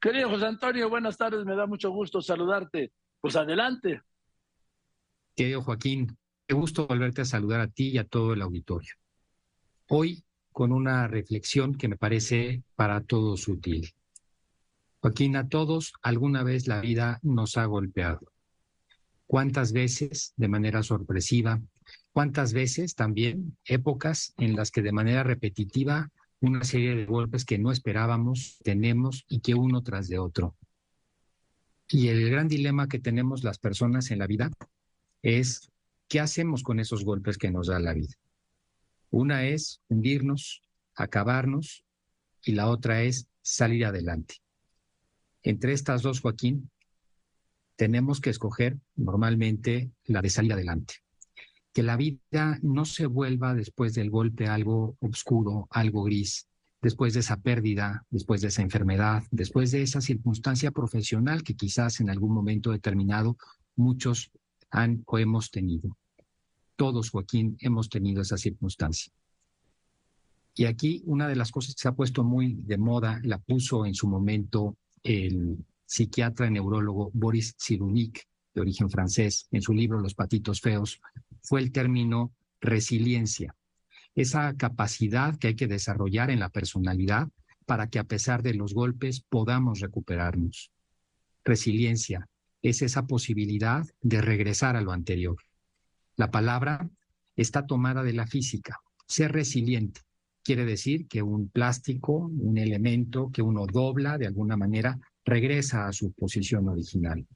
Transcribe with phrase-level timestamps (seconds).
[0.00, 2.92] Querido José Antonio, buenas tardes, me da mucho gusto saludarte.
[3.20, 4.00] Pues adelante.
[5.34, 8.94] Querido Joaquín, qué gusto volverte a saludar a ti y a todo el auditorio.
[9.88, 10.22] Hoy
[10.52, 13.92] con una reflexión que me parece para todos útil.
[15.00, 18.32] Joaquín, a todos alguna vez la vida nos ha golpeado.
[19.26, 21.60] ¿Cuántas veces de manera sorpresiva?
[22.12, 26.08] ¿Cuántas veces también épocas en las que de manera repetitiva
[26.40, 30.56] una serie de golpes que no esperábamos tenemos y que uno tras de otro?
[31.88, 34.50] Y el gran dilema que tenemos las personas en la vida
[35.22, 35.70] es
[36.08, 38.14] ¿qué hacemos con esos golpes que nos da la vida?
[39.10, 40.62] Una es hundirnos,
[40.94, 41.84] acabarnos,
[42.42, 44.36] y la otra es salir adelante.
[45.42, 46.70] Entre estas dos, Joaquín,
[47.76, 50.94] tenemos que escoger normalmente la de salir adelante.
[51.72, 56.48] Que la vida no se vuelva después del golpe algo oscuro, algo gris,
[56.80, 62.00] después de esa pérdida, después de esa enfermedad, después de esa circunstancia profesional que quizás
[62.00, 63.36] en algún momento determinado
[63.76, 64.30] muchos
[64.70, 65.96] han o hemos tenido.
[66.76, 69.12] Todos, Joaquín, hemos tenido esa circunstancia.
[70.54, 73.86] Y aquí una de las cosas que se ha puesto muy de moda, la puso
[73.86, 80.00] en su momento el psiquiatra y neurólogo Boris Cyrulnik, de origen francés, en su libro
[80.00, 81.00] Los patitos feos,
[81.42, 83.54] fue el término resiliencia.
[84.14, 87.28] Esa capacidad que hay que desarrollar en la personalidad
[87.66, 90.72] para que a pesar de los golpes podamos recuperarnos.
[91.44, 92.28] Resiliencia
[92.62, 95.36] es esa posibilidad de regresar a lo anterior.
[96.16, 96.88] La palabra
[97.36, 98.80] está tomada de la física.
[99.06, 100.00] Ser resiliente
[100.48, 105.92] quiere decir que un plástico, un elemento que uno dobla de alguna manera, regresa a
[105.92, 107.26] su posición original.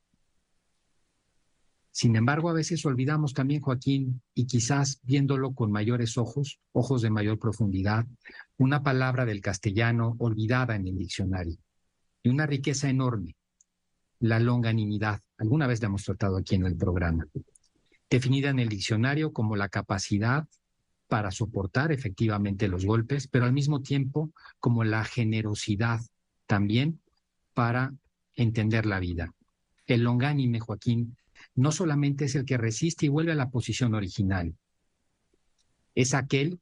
[1.95, 7.11] Sin embargo, a veces olvidamos también, Joaquín, y quizás viéndolo con mayores ojos, ojos de
[7.11, 8.07] mayor profundidad,
[8.57, 11.59] una palabra del castellano olvidada en el diccionario,
[12.23, 13.37] y una riqueza enorme,
[14.21, 15.21] la longanimidad.
[15.37, 17.27] Alguna vez la hemos tratado aquí en el programa.
[18.09, 20.49] Definida en el diccionario como la capacidad
[21.09, 26.01] para soportar efectivamente los golpes, pero al mismo tiempo como la generosidad
[26.47, 27.01] también
[27.53, 27.93] para
[28.35, 29.35] entender la vida.
[29.87, 31.17] El longánime, Joaquín,
[31.55, 34.55] no solamente es el que resiste y vuelve a la posición original,
[35.95, 36.61] es aquel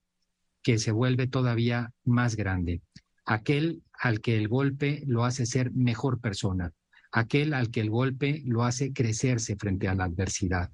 [0.63, 2.83] que se vuelve todavía más grande,
[3.25, 6.73] aquel al que el golpe lo hace ser mejor persona,
[7.13, 10.71] aquel al que el golpe lo hace crecerse frente a la adversidad.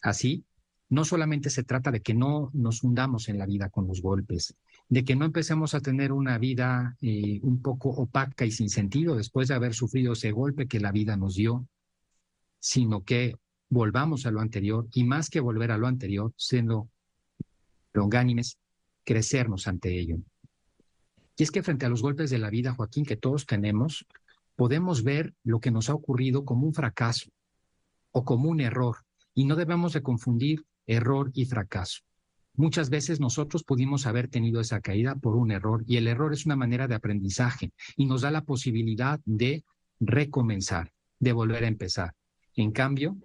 [0.00, 0.44] Así,
[0.88, 4.54] no solamente se trata de que no nos hundamos en la vida con los golpes,
[4.88, 9.16] de que no empecemos a tener una vida eh, un poco opaca y sin sentido
[9.16, 11.66] después de haber sufrido ese golpe que la vida nos dio,
[12.66, 13.36] sino que
[13.68, 16.88] volvamos a lo anterior y más que volver a lo anterior, siendo
[17.92, 18.58] longánimes,
[19.04, 20.16] crecernos ante ello.
[21.36, 24.04] Y es que frente a los golpes de la vida, Joaquín, que todos tenemos,
[24.56, 27.30] podemos ver lo que nos ha ocurrido como un fracaso
[28.10, 28.96] o como un error.
[29.32, 32.00] Y no debemos de confundir error y fracaso.
[32.54, 36.46] Muchas veces nosotros pudimos haber tenido esa caída por un error y el error es
[36.46, 39.62] una manera de aprendizaje y nos da la posibilidad de
[40.00, 40.90] recomenzar,
[41.20, 42.12] de volver a empezar.
[42.56, 43.16] En cambio,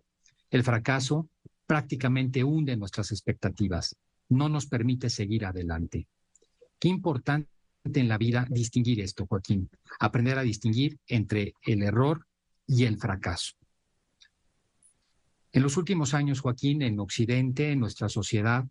[0.49, 1.29] el fracaso
[1.65, 3.95] prácticamente hunde nuestras expectativas,
[4.27, 6.07] no nos permite seguir adelante.
[6.77, 7.47] Qué importante
[7.83, 9.69] en la vida distinguir esto, Joaquín,
[9.99, 12.27] aprender a distinguir entre el error
[12.67, 13.53] y el fracaso.
[15.53, 18.65] En los últimos años, Joaquín, en Occidente, en nuestra sociedad,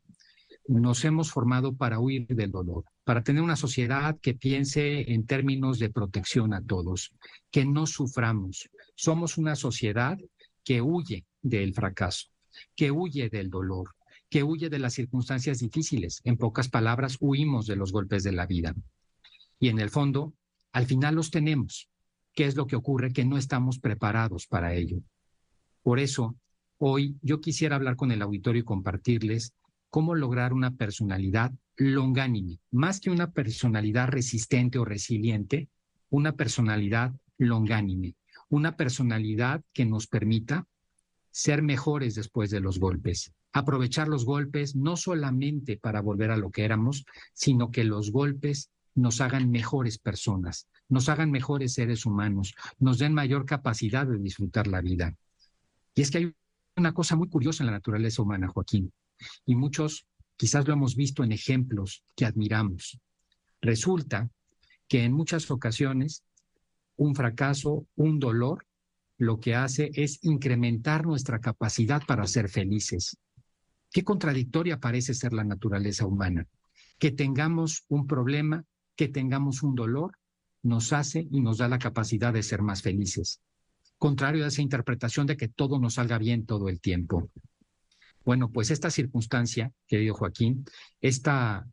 [0.66, 5.78] nos hemos formado para huir del dolor, para tener una sociedad que piense en términos
[5.78, 7.12] de protección a todos,
[7.50, 8.68] que no suframos.
[8.94, 10.18] Somos una sociedad
[10.64, 12.28] que huye del fracaso,
[12.76, 13.94] que huye del dolor,
[14.28, 16.20] que huye de las circunstancias difíciles.
[16.24, 18.74] En pocas palabras, huimos de los golpes de la vida.
[19.58, 20.34] Y en el fondo,
[20.72, 21.88] al final los tenemos.
[22.32, 23.12] ¿Qué es lo que ocurre?
[23.12, 25.02] Que no estamos preparados para ello.
[25.82, 26.36] Por eso,
[26.82, 29.52] Hoy yo quisiera hablar con el auditorio y compartirles
[29.90, 35.68] cómo lograr una personalidad longánime, más que una personalidad resistente o resiliente,
[36.08, 38.14] una personalidad longánime,
[38.50, 40.66] una personalidad que nos permita
[41.30, 46.50] ser mejores después de los golpes, aprovechar los golpes no solamente para volver a lo
[46.50, 52.54] que éramos, sino que los golpes nos hagan mejores personas, nos hagan mejores seres humanos,
[52.78, 55.16] nos den mayor capacidad de disfrutar la vida.
[55.94, 56.34] Y es que hay
[56.76, 58.92] una cosa muy curiosa en la naturaleza humana, Joaquín,
[59.46, 60.06] y muchos
[60.36, 62.98] quizás lo hemos visto en ejemplos que admiramos.
[63.60, 64.28] Resulta
[64.88, 66.24] que en muchas ocasiones
[67.00, 68.66] un fracaso, un dolor,
[69.16, 73.16] lo que hace es incrementar nuestra capacidad para ser felices.
[73.90, 76.46] Qué contradictoria parece ser la naturaleza humana.
[76.98, 78.64] Que tengamos un problema,
[78.96, 80.18] que tengamos un dolor,
[80.62, 83.40] nos hace y nos da la capacidad de ser más felices,
[83.96, 87.30] contrario a esa interpretación de que todo nos salga bien todo el tiempo.
[88.26, 90.66] Bueno, pues esta circunstancia, querido Joaquín,
[91.00, 91.66] esta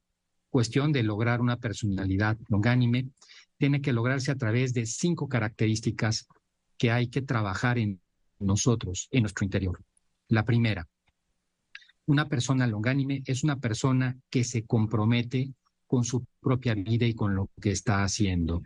[0.50, 3.10] cuestión de lograr una personalidad longánime,
[3.57, 6.27] tiene que lograrse a través de cinco características
[6.77, 8.00] que hay que trabajar en
[8.39, 9.83] nosotros, en nuestro interior.
[10.27, 10.88] La primera,
[12.06, 15.54] una persona longánime es una persona que se compromete
[15.88, 18.62] con su propia vida y con lo que está haciendo.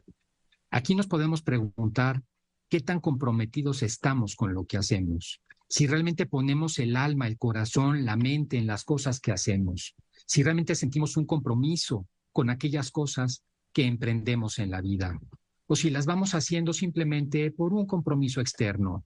[0.69, 2.21] Aquí nos podemos preguntar
[2.69, 5.41] qué tan comprometidos estamos con lo que hacemos,
[5.71, 9.95] si realmente ponemos el alma, el corazón, la mente en las cosas que hacemos,
[10.25, 13.43] si realmente sentimos un compromiso con aquellas cosas
[13.73, 15.19] que emprendemos en la vida,
[15.67, 19.05] o si las vamos haciendo simplemente por un compromiso externo,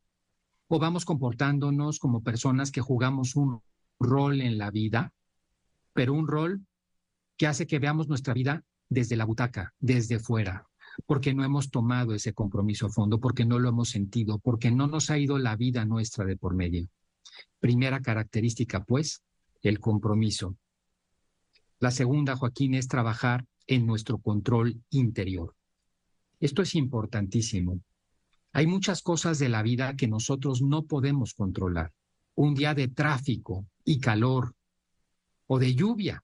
[0.67, 3.61] o vamos comportándonos como personas que jugamos un
[3.99, 5.13] rol en la vida,
[5.93, 6.65] pero un rol
[7.37, 10.67] que hace que veamos nuestra vida desde la butaca, desde fuera,
[11.05, 14.87] porque no hemos tomado ese compromiso a fondo, porque no lo hemos sentido, porque no
[14.87, 16.87] nos ha ido la vida nuestra de por medio.
[17.59, 19.21] Primera característica, pues,
[19.61, 20.55] el compromiso.
[21.79, 25.55] La segunda, Joaquín, es trabajar en nuestro control interior.
[26.39, 27.81] Esto es importantísimo.
[28.53, 31.91] Hay muchas cosas de la vida que nosotros no podemos controlar.
[32.35, 34.55] Un día de tráfico y calor
[35.47, 36.23] o de lluvia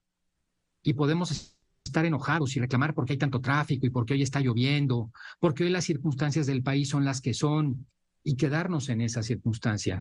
[0.82, 1.54] y podemos
[1.84, 5.10] estar enojados y reclamar porque hay tanto tráfico y porque hoy está lloviendo,
[5.40, 7.86] porque hoy las circunstancias del país son las que son
[8.24, 9.98] y quedarnos en esa circunstancia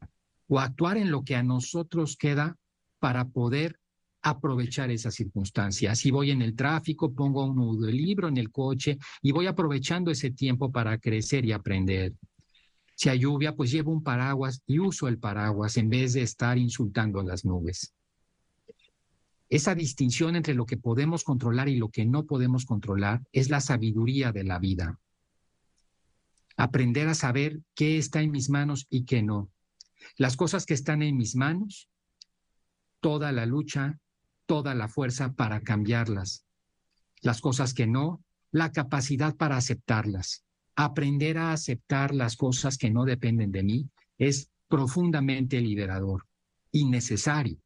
[0.48, 2.56] o actuar en lo que a nosotros queda
[3.00, 3.81] para poder
[4.22, 5.96] aprovechar esa circunstancia.
[5.96, 10.32] Si voy en el tráfico, pongo un libro en el coche y voy aprovechando ese
[10.32, 12.14] tiempo para crecer y aprender.
[12.96, 16.58] Si hay lluvia, pues llevo un paraguas y uso el paraguas en vez de estar
[16.58, 17.94] insultando a las nubes.
[19.50, 23.60] Esa distinción entre lo que podemos controlar y lo que no podemos controlar es la
[23.60, 25.00] sabiduría de la vida.
[26.58, 29.50] Aprender a saber qué está en mis manos y qué no.
[30.16, 31.90] Las cosas que están en mis manos,
[33.02, 34.00] toda la lucha,
[34.52, 36.44] toda la fuerza para cambiarlas.
[37.22, 38.22] Las cosas que no,
[38.52, 40.44] la capacidad para aceptarlas.
[40.76, 46.26] Aprender a aceptar las cosas que no dependen de mí es profundamente liberador
[46.70, 47.60] y necesario,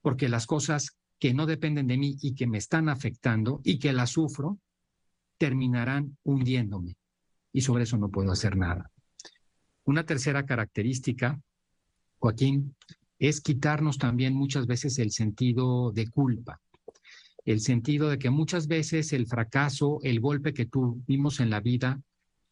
[0.00, 3.92] porque las cosas que no dependen de mí y que me están afectando y que
[3.92, 4.60] las sufro,
[5.38, 6.94] terminarán hundiéndome.
[7.52, 8.92] Y sobre eso no puedo hacer nada.
[9.82, 11.42] Una tercera característica,
[12.20, 12.76] Joaquín,
[13.22, 16.60] es quitarnos también muchas veces el sentido de culpa.
[17.44, 22.02] El sentido de que muchas veces el fracaso, el golpe que tuvimos en la vida,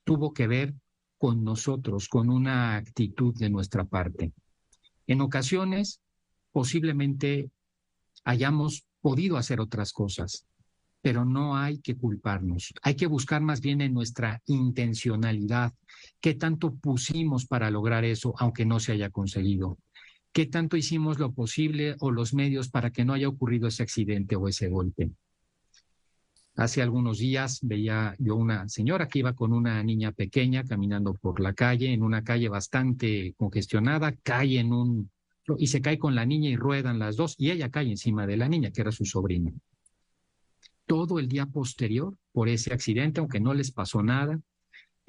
[0.05, 0.73] tuvo que ver
[1.19, 4.33] con nosotros, con una actitud de nuestra parte.
[5.09, 6.01] En ocasiones,
[6.53, 7.51] posiblemente
[8.23, 10.47] hayamos podido hacer otras cosas,
[11.03, 12.73] pero no hay que culparnos.
[12.83, 15.73] Hay que buscar más bien en nuestra intencionalidad,
[16.21, 19.77] qué tanto pusimos para lograr eso, aunque no se haya conseguido.
[20.33, 24.37] ¿Qué tanto hicimos lo posible o los medios para que no haya ocurrido ese accidente
[24.37, 25.11] o ese golpe?
[26.55, 31.41] Hace algunos días veía yo una señora que iba con una niña pequeña caminando por
[31.41, 35.11] la calle, en una calle bastante congestionada, cae en un
[35.59, 38.37] y se cae con la niña y ruedan las dos y ella cae encima de
[38.37, 39.53] la niña, que era su sobrina.
[40.87, 44.41] Todo el día posterior, por ese accidente, aunque no les pasó nada,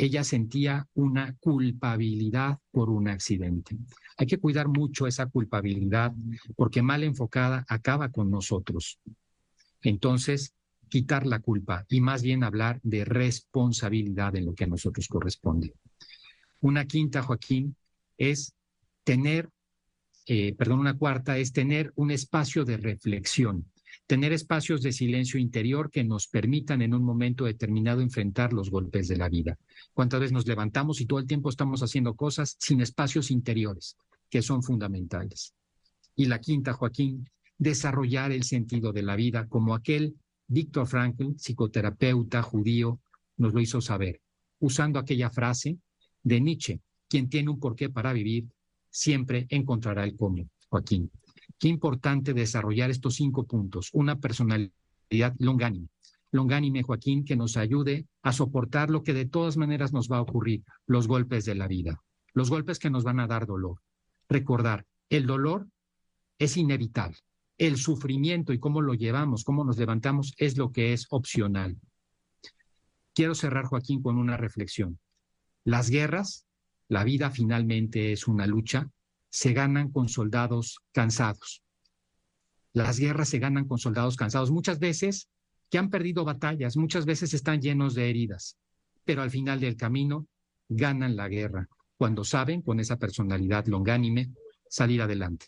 [0.06, 3.78] ella sentía una culpabilidad por un accidente.
[4.18, 6.11] Hay que cuidar mucho esa culpabilidad
[6.56, 8.99] porque mal enfocada acaba con nosotros.
[9.83, 10.56] Entonces,
[10.90, 15.73] quitar la culpa y más bien hablar de responsabilidad en lo que a nosotros corresponde.
[16.61, 17.76] Una quinta, Joaquín,
[18.18, 18.56] es
[19.04, 19.49] tener
[20.28, 23.70] eh, perdón, una cuarta es tener un espacio de reflexión,
[24.07, 29.07] tener espacios de silencio interior que nos permitan en un momento determinado enfrentar los golpes
[29.07, 29.57] de la vida.
[29.94, 33.95] ¿Cuántas veces nos levantamos y todo el tiempo estamos haciendo cosas sin espacios interiores,
[34.30, 35.54] que son fundamentales?
[36.16, 40.16] Y la quinta, Joaquín, desarrollar el sentido de la vida como aquel
[40.48, 43.00] Víctor Frankl, psicoterapeuta judío,
[43.38, 44.19] nos lo hizo saber,
[44.60, 45.78] usando aquella frase
[46.24, 48.48] de Nietzsche, quien tiene un porqué para vivir
[48.92, 51.10] siempre encontrará el cómo, Joaquín.
[51.61, 53.91] Qué importante desarrollar estos cinco puntos.
[53.94, 55.89] Una personalidad longánime.
[56.31, 60.21] Longánime, Joaquín, que nos ayude a soportar lo que de todas maneras nos va a
[60.21, 62.01] ocurrir, los golpes de la vida,
[62.33, 63.80] los golpes que nos van a dar dolor.
[64.27, 65.68] Recordar, el dolor
[66.39, 67.19] es inevitable.
[67.59, 71.77] El sufrimiento y cómo lo llevamos, cómo nos levantamos, es lo que es opcional.
[73.13, 74.97] Quiero cerrar, Joaquín, con una reflexión.
[75.63, 76.47] Las guerras
[76.91, 78.89] la vida finalmente es una lucha,
[79.31, 81.64] se ganan con soldados cansados.
[82.73, 85.30] Las guerras se ganan con soldados cansados, muchas veces
[85.69, 88.57] que han perdido batallas, muchas veces están llenos de heridas,
[89.06, 90.28] pero al final del camino
[90.69, 94.33] ganan la guerra cuando saben, con esa personalidad longánime,
[94.68, 95.45] salir adelante.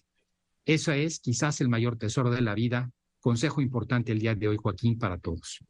[0.66, 2.92] Eso es quizás el mayor tesoro de la vida.
[3.20, 5.63] Consejo importante el día de hoy, Joaquín, para todos.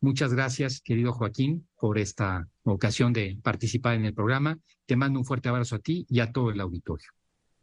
[0.00, 4.56] Muchas gracias, querido Joaquín, por esta ocasión de participar en el programa.
[4.86, 7.08] Te mando un fuerte abrazo a ti y a todo el auditorio.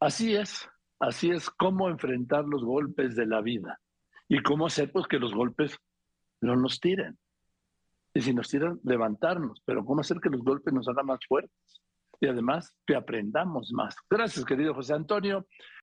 [0.01, 0.67] Así es,
[0.99, 3.79] así es cómo enfrentar los golpes de la vida
[4.27, 5.77] y cómo hacer pues, que los golpes
[6.41, 7.19] no nos tiren.
[8.15, 11.81] Y si nos tiran, levantarnos, pero cómo hacer que los golpes nos hagan más fuertes
[12.19, 13.95] y además que aprendamos más.
[14.09, 15.45] Gracias, querido José Antonio.